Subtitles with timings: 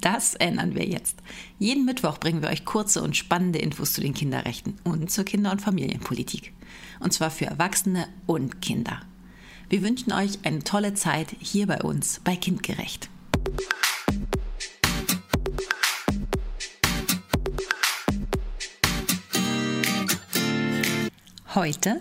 [0.00, 1.18] Das ändern wir jetzt.
[1.58, 5.52] Jeden Mittwoch bringen wir euch kurze und spannende Infos zu den Kinderrechten und zur Kinder-
[5.52, 6.52] und Familienpolitik.
[6.98, 9.02] Und zwar für Erwachsene und Kinder.
[9.68, 13.08] Wir wünschen euch eine tolle Zeit hier bei uns bei Kindgerecht.
[21.54, 22.00] Heute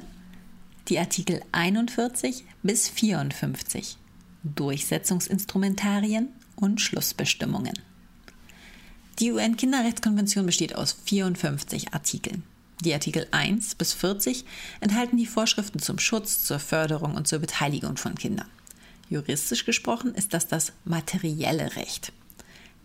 [0.87, 3.97] die Artikel 41 bis 54
[4.43, 6.29] Durchsetzungsinstrumentarien
[6.63, 7.77] und Schlussbestimmungen.
[9.19, 12.43] Die UN-Kinderrechtskonvention besteht aus 54 Artikeln.
[12.83, 14.45] Die Artikel 1 bis 40
[14.79, 18.47] enthalten die Vorschriften zum Schutz, zur Förderung und zur Beteiligung von Kindern.
[19.09, 22.13] Juristisch gesprochen ist das das materielle Recht.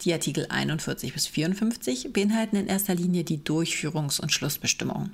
[0.02, 5.12] Die Artikel 41 bis 54 beinhalten in erster Linie die Durchführungs- und Schlussbestimmungen.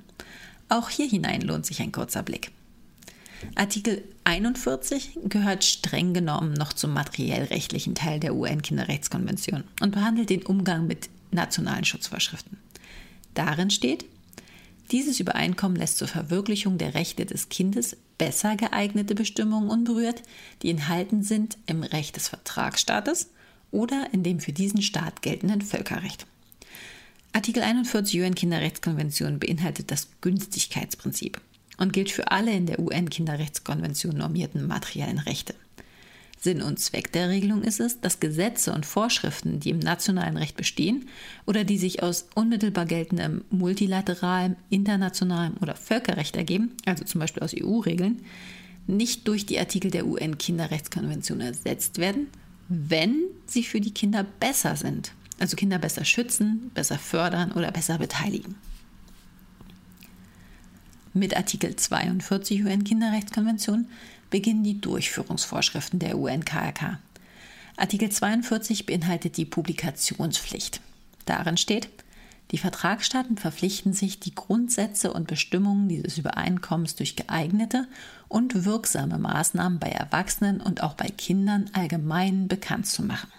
[0.69, 2.51] Auch hier hinein lohnt sich ein kurzer Blick.
[3.55, 10.87] Artikel 41 gehört streng genommen noch zum materiellrechtlichen Teil der UN-Kinderrechtskonvention und behandelt den Umgang
[10.87, 12.57] mit nationalen Schutzvorschriften.
[13.33, 14.05] Darin steht,
[14.91, 20.23] dieses Übereinkommen lässt zur Verwirklichung der Rechte des Kindes besser geeignete Bestimmungen unberührt,
[20.61, 23.31] die enthalten sind im Recht des Vertragsstaates
[23.71, 26.27] oder in dem für diesen Staat geltenden Völkerrecht.
[27.33, 31.41] Artikel 41 UN-Kinderrechtskonvention beinhaltet das Günstigkeitsprinzip
[31.77, 35.55] und gilt für alle in der UN-Kinderrechtskonvention normierten materiellen Rechte.
[36.45, 40.55] Sinn und Zweck der Regelung ist es, dass Gesetze und Vorschriften, die im nationalen Recht
[40.55, 41.07] bestehen
[41.47, 47.55] oder die sich aus unmittelbar geltendem multilateralem, internationalem oder Völkerrecht ergeben, also zum Beispiel aus
[47.59, 48.21] EU-Regeln,
[48.85, 52.27] nicht durch die Artikel der UN-Kinderrechtskonvention ersetzt werden,
[52.67, 57.97] wenn sie für die Kinder besser sind, also Kinder besser schützen, besser fördern oder besser
[57.97, 58.55] beteiligen.
[61.17, 63.87] Mit Artikel 42 UN-Kinderrechtskonvention
[64.29, 66.99] beginnen die Durchführungsvorschriften der UN-KRK.
[67.77, 70.81] Artikel 42 beinhaltet die Publikationspflicht.
[71.25, 71.87] Darin steht,
[72.51, 77.87] die Vertragsstaaten verpflichten sich, die Grundsätze und Bestimmungen dieses Übereinkommens durch geeignete
[78.27, 83.31] und wirksame Maßnahmen bei Erwachsenen und auch bei Kindern allgemein bekannt zu machen.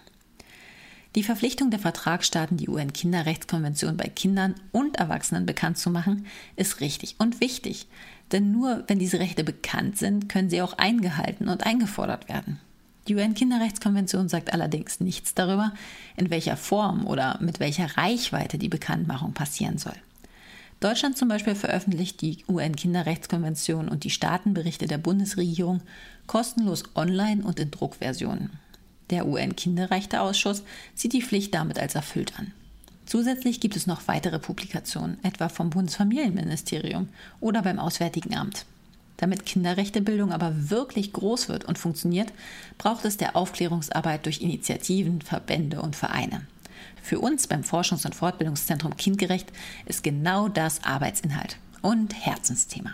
[1.16, 7.14] Die Verpflichtung der Vertragsstaaten, die UN-Kinderrechtskonvention bei Kindern und Erwachsenen bekannt zu machen, ist richtig
[7.18, 7.86] und wichtig.
[8.32, 12.60] Denn nur wenn diese Rechte bekannt sind, können sie auch eingehalten und eingefordert werden.
[13.08, 15.72] Die UN-Kinderrechtskonvention sagt allerdings nichts darüber,
[16.16, 19.96] in welcher Form oder mit welcher Reichweite die Bekanntmachung passieren soll.
[20.80, 25.80] Deutschland zum Beispiel veröffentlicht die UN-Kinderrechtskonvention und die Staatenberichte der Bundesregierung
[26.26, 28.50] kostenlos online und in Druckversionen.
[29.10, 30.62] Der UN-Kinderrechteausschuss
[30.94, 32.52] sieht die Pflicht damit als erfüllt an.
[33.06, 37.08] Zusätzlich gibt es noch weitere Publikationen, etwa vom Bundesfamilienministerium
[37.40, 38.66] oder beim Auswärtigen Amt.
[39.16, 42.32] Damit Kinderrechtebildung aber wirklich groß wird und funktioniert,
[42.78, 46.42] braucht es der Aufklärungsarbeit durch Initiativen, Verbände und Vereine.
[47.02, 49.48] Für uns beim Forschungs- und Fortbildungszentrum Kindgerecht
[49.86, 52.90] ist genau das Arbeitsinhalt und Herzensthema.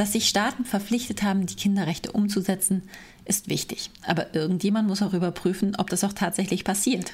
[0.00, 2.84] Dass sich Staaten verpflichtet haben, die Kinderrechte umzusetzen,
[3.26, 3.90] ist wichtig.
[4.00, 7.12] Aber irgendjemand muss auch überprüfen, ob das auch tatsächlich passiert.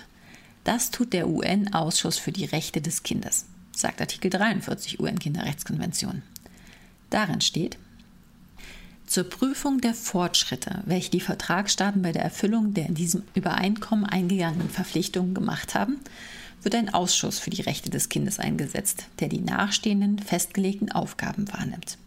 [0.62, 6.22] Das tut der UN-Ausschuss für die Rechte des Kindes, sagt Artikel 43 UN-Kinderrechtskonvention.
[7.10, 7.76] Darin steht,
[9.04, 14.70] zur Prüfung der Fortschritte, welche die Vertragsstaaten bei der Erfüllung der in diesem Übereinkommen eingegangenen
[14.70, 15.98] Verpflichtungen gemacht haben,
[16.62, 21.98] wird ein Ausschuss für die Rechte des Kindes eingesetzt, der die nachstehenden festgelegten Aufgaben wahrnimmt.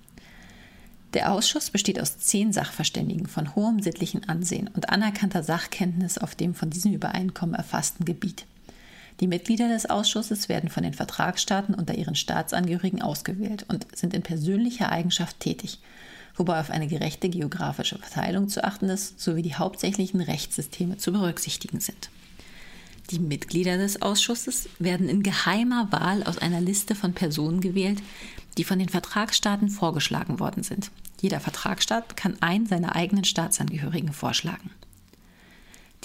[1.13, 6.53] Der Ausschuss besteht aus zehn Sachverständigen von hohem sittlichen Ansehen und anerkannter Sachkenntnis auf dem
[6.53, 8.45] von diesem Übereinkommen erfassten Gebiet.
[9.19, 14.21] Die Mitglieder des Ausschusses werden von den Vertragsstaaten unter ihren Staatsangehörigen ausgewählt und sind in
[14.21, 15.79] persönlicher Eigenschaft tätig,
[16.35, 21.79] wobei auf eine gerechte geografische Verteilung zu achten ist, sowie die hauptsächlichen Rechtssysteme zu berücksichtigen
[21.79, 22.09] sind.
[23.11, 28.01] Die Mitglieder des Ausschusses werden in geheimer Wahl aus einer Liste von Personen gewählt,
[28.57, 30.91] die von den Vertragsstaaten vorgeschlagen worden sind.
[31.19, 34.69] Jeder Vertragsstaat kann einen seiner eigenen Staatsangehörigen vorschlagen.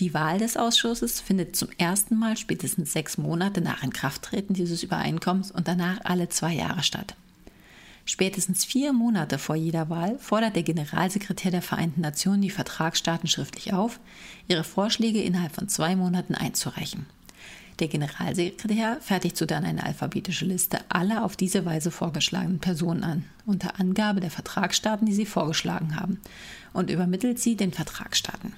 [0.01, 5.53] Die Wahl des Ausschusses findet zum ersten Mal spätestens sechs Monate nach Inkrafttreten dieses Übereinkommens
[5.53, 7.15] und danach alle zwei Jahre statt.
[8.06, 13.73] Spätestens vier Monate vor jeder Wahl fordert der Generalsekretär der Vereinten Nationen die Vertragsstaaten schriftlich
[13.73, 13.99] auf,
[14.47, 17.06] ihre Vorschläge innerhalb von zwei Monaten einzureichen.
[17.81, 23.25] Der Generalsekretär fertigt so dann eine alphabetische Liste aller auf diese Weise vorgeschlagenen Personen an,
[23.47, 26.21] unter Angabe der Vertragsstaaten, die sie vorgeschlagen haben,
[26.73, 28.53] und übermittelt sie den Vertragsstaaten.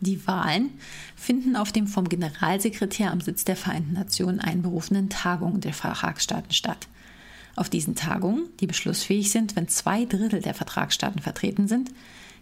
[0.00, 0.70] Die Wahlen
[1.16, 6.86] finden auf dem vom Generalsekretär am Sitz der Vereinten Nationen einberufenen Tagung der Vertragsstaaten statt.
[7.56, 11.90] Auf diesen Tagungen, die beschlussfähig sind, wenn zwei Drittel der Vertragsstaaten vertreten sind,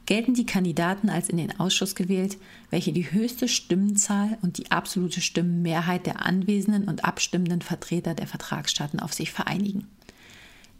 [0.06, 2.36] gelten die Kandidaten als in den Ausschuss gewählt,
[2.70, 9.00] welche die höchste Stimmenzahl und die absolute Stimmenmehrheit der anwesenden und abstimmenden Vertreter der Vertragsstaaten
[9.00, 9.86] auf sich vereinigen.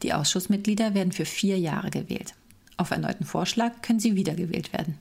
[0.02, 2.34] Die Ausschussmitglieder werden für vier Jahre gewählt.
[2.76, 4.98] Auf erneuten Vorschlag können sie wiedergewählt werden.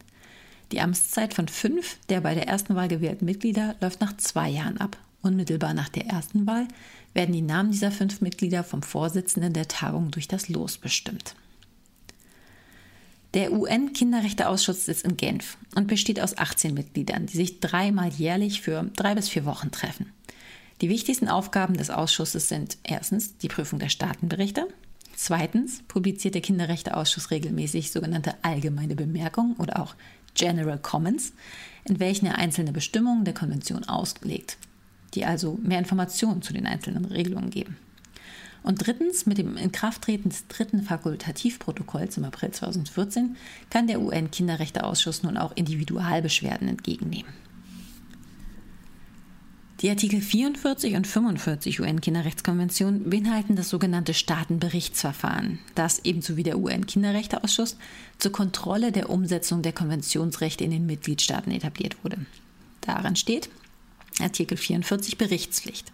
[0.71, 4.77] Die Amtszeit von fünf der bei der ersten Wahl gewählten Mitglieder läuft nach zwei Jahren
[4.77, 4.97] ab.
[5.21, 6.67] Unmittelbar nach der ersten Wahl
[7.13, 11.35] werden die Namen dieser fünf Mitglieder vom Vorsitzenden der Tagung durch das Los bestimmt.
[13.33, 18.83] Der UN-Kinderrechteausschuss sitzt in Genf und besteht aus 18 Mitgliedern, die sich dreimal jährlich für
[18.95, 20.11] drei bis vier Wochen treffen.
[20.81, 24.67] Die wichtigsten Aufgaben des Ausschusses sind erstens die Prüfung der Staatenberichte,
[25.15, 29.95] zweitens publiziert der Kinderrechteausschuss regelmäßig sogenannte allgemeine Bemerkungen oder auch
[30.35, 31.33] General Comments,
[31.85, 34.57] in welchen er einzelne Bestimmungen der Konvention auslegt,
[35.13, 37.77] die also mehr Informationen zu den einzelnen Regelungen geben.
[38.63, 43.35] Und drittens, mit dem Inkrafttreten des dritten Fakultativprotokolls im April 2014
[43.69, 47.31] kann der UN-Kinderrechteausschuss nun auch Individualbeschwerden entgegennehmen.
[49.81, 57.75] Die Artikel 44 und 45 UN-Kinderrechtskonvention beinhalten das sogenannte Staatenberichtsverfahren, das ebenso wie der UN-Kinderrechteausschuss
[58.17, 62.25] zur Kontrolle der Umsetzung der Konventionsrechte in den Mitgliedstaaten etabliert wurde.
[62.79, 63.49] Darin steht
[64.21, 65.91] Artikel 44 Berichtspflicht.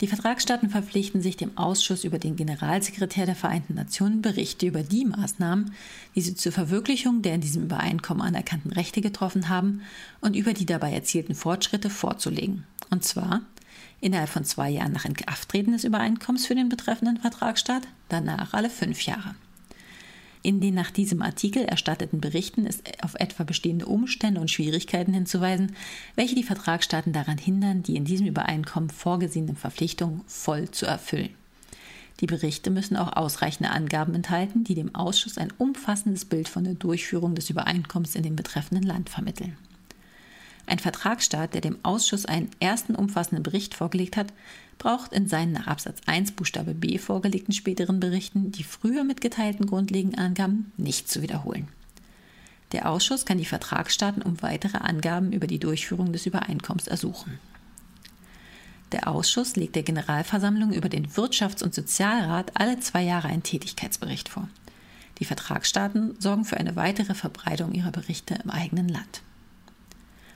[0.00, 5.04] Die Vertragsstaaten verpflichten sich dem Ausschuss über den Generalsekretär der Vereinten Nationen Berichte über die
[5.04, 5.74] Maßnahmen,
[6.14, 9.82] die sie zur Verwirklichung der in diesem Übereinkommen anerkannten Rechte getroffen haben
[10.20, 12.64] und über die dabei erzielten Fortschritte vorzulegen.
[12.90, 13.42] Und zwar
[14.00, 19.02] innerhalb von zwei Jahren nach Inkrafttreten des Übereinkommens für den betreffenden Vertragsstaat, danach alle fünf
[19.02, 19.34] Jahre.
[20.42, 25.74] In den nach diesem Artikel erstatteten Berichten ist auf etwa bestehende Umstände und Schwierigkeiten hinzuweisen,
[26.14, 31.30] welche die Vertragsstaaten daran hindern, die in diesem Übereinkommen vorgesehenen Verpflichtungen voll zu erfüllen.
[32.20, 36.74] Die Berichte müssen auch ausreichende Angaben enthalten, die dem Ausschuss ein umfassendes Bild von der
[36.74, 39.56] Durchführung des Übereinkommens in dem betreffenden Land vermitteln.
[40.66, 44.32] Ein Vertragsstaat, der dem Ausschuss einen ersten umfassenden Bericht vorgelegt hat,
[44.78, 50.18] braucht in seinen nach Absatz 1 Buchstabe b vorgelegten späteren Berichten die früher mitgeteilten grundlegenden
[50.18, 51.68] Angaben nicht zu wiederholen.
[52.72, 57.38] Der Ausschuss kann die Vertragsstaaten um weitere Angaben über die Durchführung des Übereinkommens ersuchen.
[58.92, 64.28] Der Ausschuss legt der Generalversammlung über den Wirtschafts- und Sozialrat alle zwei Jahre einen Tätigkeitsbericht
[64.28, 64.48] vor.
[65.18, 69.22] Die Vertragsstaaten sorgen für eine weitere Verbreitung ihrer Berichte im eigenen Land.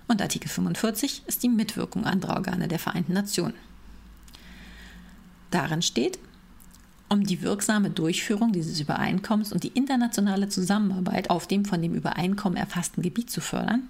[0.09, 3.55] Und Artikel 45 ist die Mitwirkung anderer Organe der Vereinten Nationen.
[5.53, 6.19] Darin steht,
[7.09, 12.57] um die wirksame Durchführung dieses Übereinkommens und die internationale Zusammenarbeit auf dem von dem Übereinkommen
[12.57, 13.83] erfassten Gebiet zu fördern,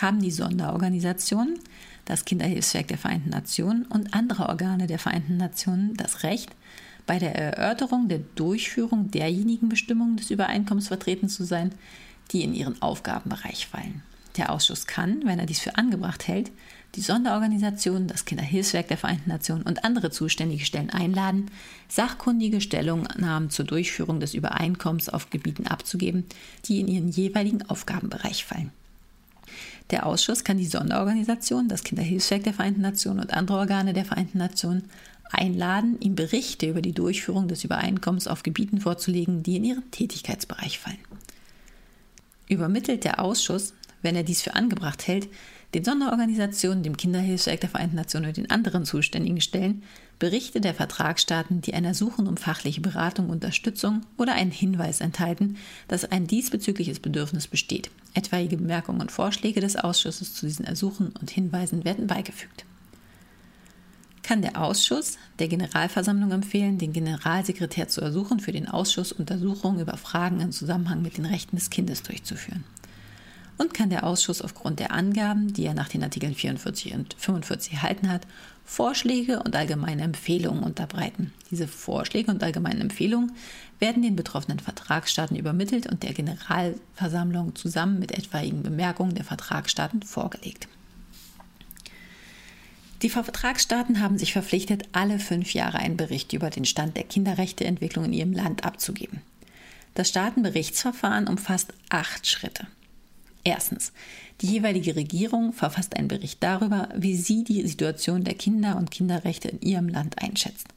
[0.00, 1.58] haben die Sonderorganisationen,
[2.04, 6.50] das Kinderhilfswerk der Vereinten Nationen und andere Organe der Vereinten Nationen das Recht,
[7.06, 11.72] bei der Erörterung der Durchführung derjenigen Bestimmungen des Übereinkommens vertreten zu sein,
[12.32, 14.02] die in ihren Aufgabenbereich fallen.
[14.36, 16.50] Der Ausschuss kann, wenn er dies für angebracht hält,
[16.94, 21.50] die Sonderorganisation, das Kinderhilfswerk der Vereinten Nationen und andere zuständige Stellen einladen,
[21.88, 26.24] sachkundige Stellungnahmen zur Durchführung des Übereinkommens auf Gebieten abzugeben,
[26.66, 28.72] die in ihren jeweiligen Aufgabenbereich fallen.
[29.90, 34.38] Der Ausschuss kann die Sonderorganisation, das Kinderhilfswerk der Vereinten Nationen und andere Organe der Vereinten
[34.38, 34.84] Nationen
[35.30, 40.78] einladen, ihm Berichte über die Durchführung des Übereinkommens auf Gebieten vorzulegen, die in ihren Tätigkeitsbereich
[40.78, 40.98] fallen.
[42.48, 45.28] Übermittelt der Ausschuss wenn er dies für angebracht hält,
[45.74, 49.82] den Sonderorganisationen, dem Kinderhilfswerk der Vereinten Nationen und den anderen zuständigen Stellen
[50.18, 55.56] Berichte der Vertragsstaaten, die einer Suchen um fachliche Beratung, Unterstützung oder einen Hinweis enthalten,
[55.88, 57.90] dass ein diesbezügliches Bedürfnis besteht.
[58.14, 62.64] Etwaige Bemerkungen und Vorschläge des Ausschusses zu diesen Ersuchen und Hinweisen werden beigefügt.
[64.22, 69.96] Kann der Ausschuss der Generalversammlung empfehlen, den Generalsekretär zu ersuchen, für den Ausschuss Untersuchungen über
[69.96, 72.62] Fragen im Zusammenhang mit den Rechten des Kindes durchzuführen
[73.58, 77.74] und kann der Ausschuss aufgrund der Angaben, die er nach den Artikeln 44 und 45
[77.74, 78.26] erhalten hat,
[78.64, 81.32] Vorschläge und allgemeine Empfehlungen unterbreiten.
[81.50, 83.32] Diese Vorschläge und allgemeinen Empfehlungen
[83.78, 90.68] werden den betroffenen Vertragsstaaten übermittelt und der Generalversammlung zusammen mit etwaigen Bemerkungen der Vertragsstaaten vorgelegt.
[93.02, 98.04] Die Vertragsstaaten haben sich verpflichtet, alle fünf Jahre einen Bericht über den Stand der Kinderrechteentwicklung
[98.04, 99.20] in ihrem Land abzugeben.
[99.94, 102.68] Das Staatenberichtsverfahren umfasst acht Schritte.
[103.44, 103.92] Erstens.
[104.40, 109.48] Die jeweilige Regierung verfasst einen Bericht darüber, wie sie die Situation der Kinder und Kinderrechte
[109.48, 110.68] in ihrem Land einschätzt.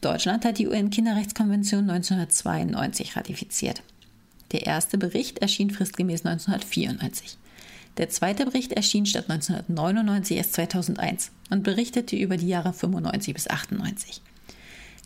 [0.00, 3.82] Deutschland hat die UN-Kinderrechtskonvention 1992 ratifiziert.
[4.52, 7.38] Der erste Bericht erschien fristgemäß 1994.
[7.96, 13.48] Der zweite Bericht erschien statt 1999 erst 2001 und berichtete über die Jahre 95 bis
[13.48, 14.20] 98.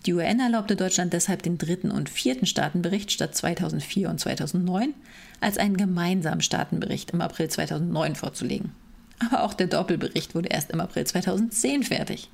[0.06, 4.94] Die UN erlaubte Deutschland deshalb den dritten und vierten Staatenbericht statt 2004 und 2009
[5.40, 8.72] als einen gemeinsamen Staatenbericht im April 2009 vorzulegen.
[9.18, 12.30] Aber auch der Doppelbericht wurde erst im April 2010 fertig.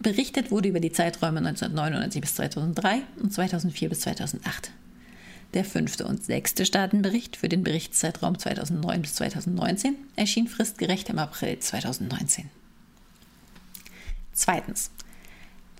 [0.00, 4.70] Berichtet wurde über die Zeiträume 1999 bis 2003 und 2004 bis 2008.
[5.52, 11.58] Der fünfte und sechste Staatenbericht für den Berichtszeitraum 2009 bis 2019 erschien fristgerecht im April
[11.58, 12.50] 2019.
[14.32, 14.90] Zweitens.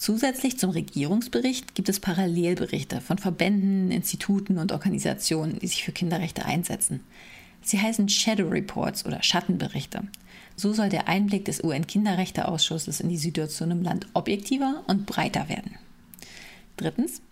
[0.05, 6.45] Zusätzlich zum Regierungsbericht gibt es Parallelberichte von Verbänden, Instituten und Organisationen, die sich für Kinderrechte
[6.45, 7.01] einsetzen.
[7.63, 10.03] Sie heißen Shadow Reports oder Schattenberichte.
[10.57, 15.77] So soll der Einblick des UN-Kinderrechteausschusses in die Situation im Land objektiver und breiter werden.
[16.77, 17.23] Drittens,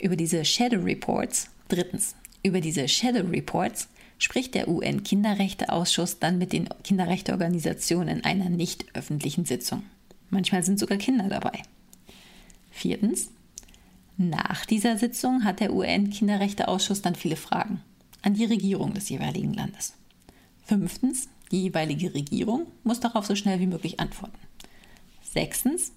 [0.00, 6.68] über diese Shadow Reports, drittens, über diese Shadow Reports spricht der UN-Kinderrechteausschuss dann mit den
[6.84, 9.82] Kinderrechteorganisationen in einer nicht öffentlichen Sitzung.
[10.28, 11.60] Manchmal sind sogar Kinder dabei.
[12.80, 13.30] Viertens.
[14.16, 17.82] Nach dieser Sitzung hat der UN-Kinderrechteausschuss dann viele Fragen
[18.22, 19.92] an die Regierung des jeweiligen Landes.
[20.64, 21.28] Fünftens.
[21.52, 24.38] Die jeweilige Regierung muss darauf so schnell wie möglich antworten.
[25.22, 25.92] Sechstens.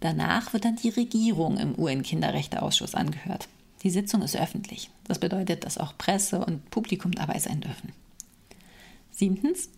[0.00, 3.48] Danach wird dann die Regierung im UN-Kinderrechteausschuss angehört.
[3.84, 4.90] Die Sitzung ist öffentlich.
[5.04, 7.92] Das bedeutet, dass auch Presse und Publikum dabei sein dürfen.
[9.12, 9.68] Siebtens.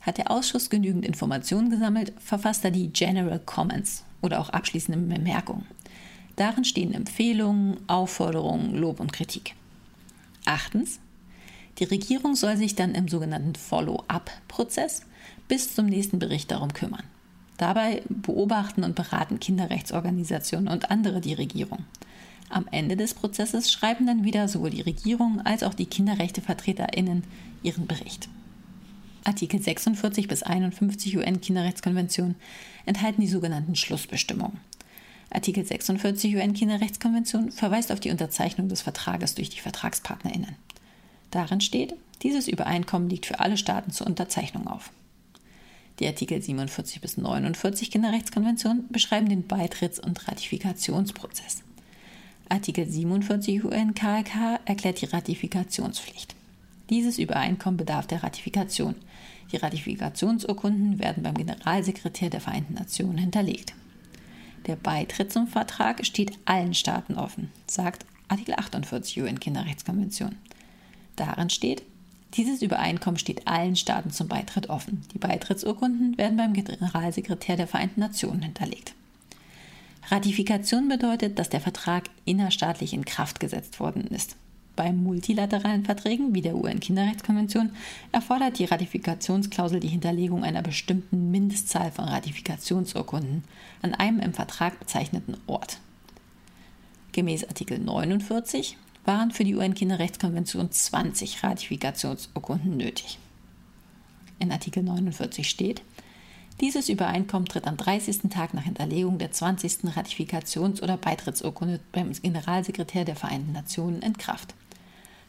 [0.00, 5.66] Hat der Ausschuss genügend Informationen gesammelt, verfasst er die General Comments oder auch abschließende Bemerkungen.
[6.36, 9.54] Darin stehen Empfehlungen, Aufforderungen, Lob und Kritik.
[10.44, 10.98] Achtens.
[11.78, 15.02] Die Regierung soll sich dann im sogenannten Follow-up-Prozess
[15.48, 17.02] bis zum nächsten Bericht darum kümmern.
[17.56, 21.84] Dabei beobachten und beraten Kinderrechtsorganisationen und andere die Regierung.
[22.50, 27.24] Am Ende des Prozesses schreiben dann wieder sowohl die Regierung als auch die Kinderrechtevertreterinnen
[27.62, 28.28] ihren Bericht.
[29.24, 32.34] Artikel 46 bis 51 UN-Kinderrechtskonvention
[32.84, 34.60] enthalten die sogenannten Schlussbestimmungen.
[35.34, 40.56] Artikel 46 UN-Kinderrechtskonvention verweist auf die Unterzeichnung des Vertrages durch die VertragspartnerInnen.
[41.30, 44.90] Darin steht, dieses Übereinkommen liegt für alle Staaten zur Unterzeichnung auf.
[45.98, 51.62] Die Artikel 47 bis 49 Kinderrechtskonvention beschreiben den Beitritts- und Ratifikationsprozess.
[52.48, 56.34] Artikel 47 UN-KRK erklärt die Ratifikationspflicht.
[56.90, 58.94] Dieses Übereinkommen bedarf der Ratifikation.
[59.52, 63.74] Die Ratifikationsurkunden werden beim Generalsekretär der Vereinten Nationen hinterlegt.
[64.66, 70.36] Der Beitritt zum Vertrag steht allen Staaten offen, sagt Artikel 48 UN-Kinderrechtskonvention.
[71.16, 71.82] Darin steht,
[72.34, 75.02] dieses Übereinkommen steht allen Staaten zum Beitritt offen.
[75.12, 78.94] Die Beitrittsurkunden werden beim Generalsekretär der Vereinten Nationen hinterlegt.
[80.10, 84.36] Ratifikation bedeutet, dass der Vertrag innerstaatlich in Kraft gesetzt worden ist.
[84.76, 87.70] Bei multilateralen Verträgen wie der UN-Kinderrechtskonvention
[88.10, 93.44] erfordert die Ratifikationsklausel die Hinterlegung einer bestimmten Mindestzahl von Ratifikationsurkunden
[93.82, 95.78] an einem im Vertrag bezeichneten Ort.
[97.12, 103.18] Gemäß Artikel 49 waren für die UN-Kinderrechtskonvention 20 Ratifikationsurkunden nötig.
[104.40, 105.82] In Artikel 49 steht,
[106.60, 108.30] dieses Übereinkommen tritt am 30.
[108.30, 109.84] Tag nach Hinterlegung der 20.
[109.96, 114.54] Ratifikations- oder Beitrittsurkunde beim Generalsekretär der Vereinten Nationen in Kraft.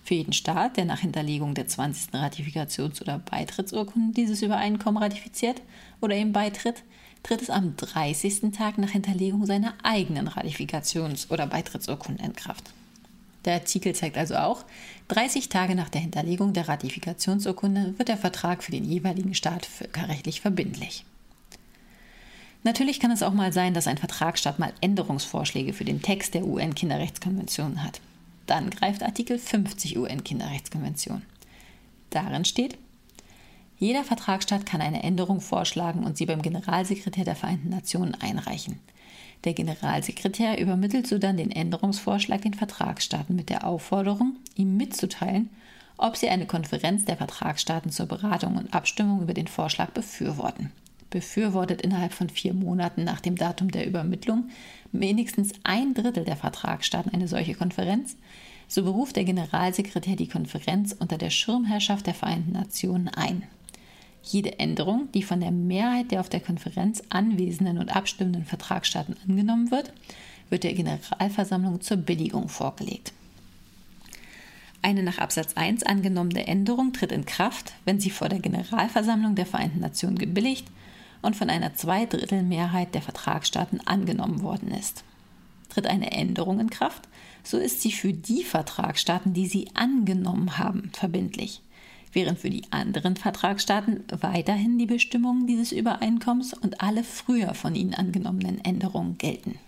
[0.06, 2.14] Für jeden Staat, der nach Hinterlegung der 20.
[2.14, 5.64] Ratifikations- oder Beitrittsurkunde dieses Übereinkommen ratifiziert
[6.00, 6.84] oder ihm beitritt,
[7.24, 8.52] tritt es am 30.
[8.56, 12.72] Tag nach Hinterlegung seiner eigenen Ratifikations- oder Beitrittsurkunde in Kraft.
[13.46, 14.66] Der Artikel zeigt also auch,
[15.08, 20.40] 30 Tage nach der Hinterlegung der Ratifikationsurkunde wird der Vertrag für den jeweiligen Staat völkerrechtlich
[20.40, 21.04] verbindlich.
[22.64, 26.46] Natürlich kann es auch mal sein, dass ein Vertragsstaat mal Änderungsvorschläge für den Text der
[26.46, 28.02] UN-Kinderrechtskonvention hat.
[28.46, 31.24] Dann greift Artikel 50 UN-Kinderrechtskonvention.
[32.10, 32.78] Darin steht,
[33.78, 38.80] jeder Vertragsstaat kann eine Änderung vorschlagen und sie beim Generalsekretär der Vereinten Nationen einreichen.
[39.44, 45.50] Der Generalsekretär übermittelt so dann den Änderungsvorschlag den Vertragsstaaten mit der Aufforderung, ihm mitzuteilen,
[45.98, 50.72] ob sie eine Konferenz der Vertragsstaaten zur Beratung und Abstimmung über den Vorschlag befürworten
[51.16, 54.50] befürwortet innerhalb von vier Monaten nach dem Datum der Übermittlung
[54.92, 58.18] wenigstens ein Drittel der Vertragsstaaten eine solche Konferenz,
[58.68, 63.44] so beruft der Generalsekretär die Konferenz unter der Schirmherrschaft der Vereinten Nationen ein.
[64.24, 69.72] Jede Änderung, die von der Mehrheit der auf der Konferenz anwesenden und abstimmenden Vertragsstaaten angenommen
[69.72, 69.94] wird,
[70.50, 73.14] wird der Generalversammlung zur Billigung vorgelegt.
[74.82, 79.46] Eine nach Absatz 1 angenommene Änderung tritt in Kraft, wenn sie vor der Generalversammlung der
[79.46, 80.68] Vereinten Nationen gebilligt
[81.22, 85.04] und von einer Zweidrittelmehrheit der Vertragsstaaten angenommen worden ist.
[85.70, 87.08] Tritt eine Änderung in Kraft,
[87.44, 91.62] so ist sie für die Vertragsstaaten, die sie angenommen haben, verbindlich,
[92.14, 97.94] während für die anderen Vertragsstaaten weiterhin die Bestimmungen dieses Übereinkommens und alle früher von ihnen
[97.94, 99.60] angenommenen Änderungen gelten.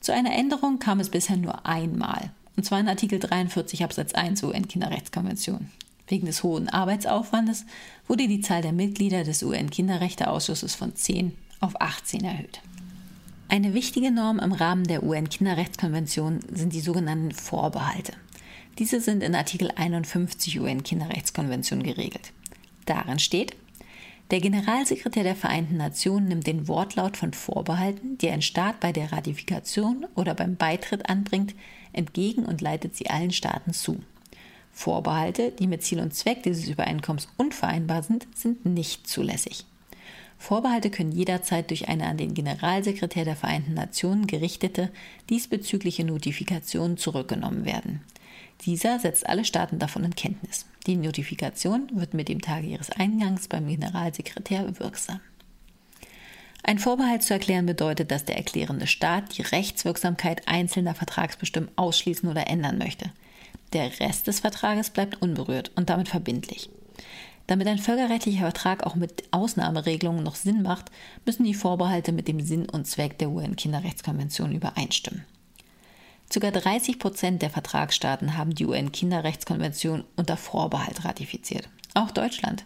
[0.00, 4.42] Zu einer Änderung kam es bisher nur einmal, und zwar in Artikel 43 Absatz 1
[4.42, 5.70] UN-Kinderrechtskonvention.
[6.12, 7.64] Wegen des hohen Arbeitsaufwandes
[8.06, 12.60] wurde die Zahl der Mitglieder des UN-Kinderrechteausschusses von 10 auf 18 erhöht.
[13.48, 18.12] Eine wichtige Norm im Rahmen der UN-Kinderrechtskonvention sind die sogenannten Vorbehalte.
[18.78, 22.34] Diese sind in Artikel 51 UN-Kinderrechtskonvention geregelt.
[22.84, 23.56] Darin steht,
[24.30, 29.12] der Generalsekretär der Vereinten Nationen nimmt den Wortlaut von Vorbehalten, die ein Staat bei der
[29.12, 31.54] Ratifikation oder beim Beitritt anbringt,
[31.94, 34.02] entgegen und leitet sie allen Staaten zu.
[34.72, 39.66] Vorbehalte, die mit Ziel und Zweck dieses Übereinkommens unvereinbar sind, sind nicht zulässig.
[40.38, 44.90] Vorbehalte können jederzeit durch eine an den Generalsekretär der Vereinten Nationen gerichtete
[45.30, 48.00] diesbezügliche Notifikation zurückgenommen werden.
[48.64, 50.66] Dieser setzt alle Staaten davon in Kenntnis.
[50.86, 55.20] Die Notifikation wird mit dem Tage ihres Eingangs beim Generalsekretär wirksam.
[56.64, 62.48] Ein Vorbehalt zu erklären bedeutet, dass der erklärende Staat die Rechtswirksamkeit einzelner Vertragsbestimmungen ausschließen oder
[62.48, 63.10] ändern möchte.
[63.72, 66.68] Der Rest des Vertrages bleibt unberührt und damit verbindlich.
[67.46, 70.90] Damit ein völkerrechtlicher Vertrag auch mit Ausnahmeregelungen noch Sinn macht,
[71.26, 75.24] müssen die Vorbehalte mit dem Sinn und Zweck der UN-Kinderrechtskonvention übereinstimmen.
[76.30, 81.68] Sogar 30 Prozent der Vertragsstaaten haben die UN-Kinderrechtskonvention unter Vorbehalt ratifiziert.
[81.94, 82.64] Auch Deutschland.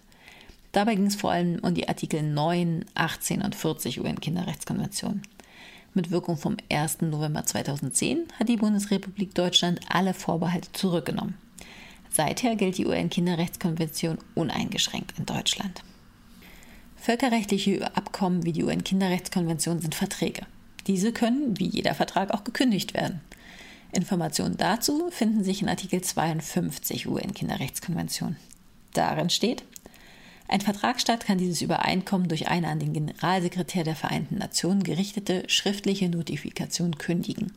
[0.70, 5.22] Dabei ging es vor allem um die Artikel 9, 18 und 40 UN-Kinderrechtskonvention.
[5.96, 7.00] Mit Wirkung vom 1.
[7.00, 11.38] November 2010 hat die Bundesrepublik Deutschland alle Vorbehalte zurückgenommen.
[12.10, 15.82] Seither gilt die UN-Kinderrechtskonvention uneingeschränkt in Deutschland.
[16.96, 20.42] Völkerrechtliche Abkommen wie die UN-Kinderrechtskonvention sind Verträge.
[20.86, 23.22] Diese können, wie jeder Vertrag, auch gekündigt werden.
[23.90, 28.36] Informationen dazu finden sich in Artikel 52 UN-Kinderrechtskonvention.
[28.92, 29.64] Darin steht,
[30.49, 36.09] ein Vertragsstaat kann dieses Übereinkommen durch eine an den Generalsekretär der Vereinten Nationen gerichtete schriftliche
[36.09, 37.52] Notifikation kündigen.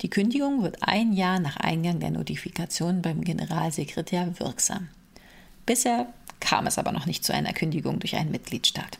[0.00, 4.88] Die Kündigung wird ein Jahr nach Eingang der Notifikation beim Generalsekretär wirksam.
[5.64, 8.98] Bisher kam es aber noch nicht zu einer Kündigung durch einen Mitgliedstaat.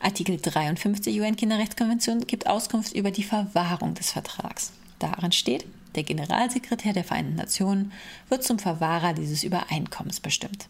[0.00, 4.72] Artikel 53 UN-Kinderrechtskonvention gibt Auskunft über die Verwahrung des Vertrags.
[4.98, 7.92] Darin steht, der Generalsekretär der Vereinten Nationen
[8.28, 10.68] wird zum Verwahrer dieses Übereinkommens bestimmt.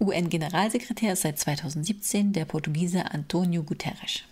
[0.00, 4.22] UN-Generalsekretär ist seit 2017 der Portugiese Antonio Guterres.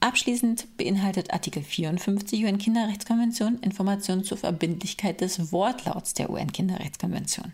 [0.00, 7.52] Abschließend beinhaltet Artikel 54 UN-Kinderrechtskonvention Informationen zur Verbindlichkeit des Wortlauts der UN-Kinderrechtskonvention.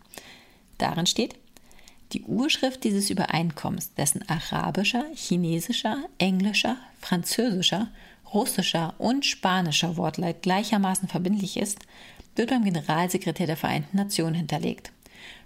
[0.78, 1.36] Darin steht,
[2.12, 7.88] die Urschrift dieses Übereinkommens, dessen arabischer, chinesischer, englischer, französischer,
[8.32, 11.78] russischer und spanischer Wortlaut gleichermaßen verbindlich ist,
[12.36, 14.92] wird beim Generalsekretär der Vereinten Nationen hinterlegt.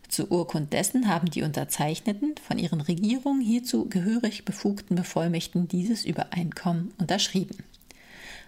[0.08, 6.92] Zur Urkund dessen haben die Unterzeichneten von ihren Regierungen hierzu gehörig befugten Bevollmächtigten dieses Übereinkommen
[6.98, 7.58] unterschrieben.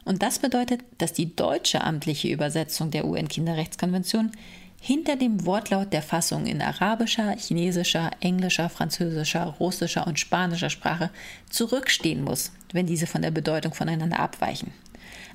[0.04, 4.32] Und das bedeutet, dass die deutsche amtliche Übersetzung der UN-Kinderrechtskonvention
[4.80, 11.10] hinter dem Wortlaut der Fassung in arabischer, chinesischer, englischer, französischer, russischer und spanischer Sprache
[11.50, 14.72] zurückstehen muss, wenn diese von der Bedeutung voneinander abweichen.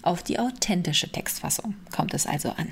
[0.02, 2.72] Auf die authentische Textfassung kommt es also an.